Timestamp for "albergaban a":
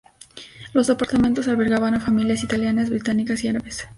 1.47-1.99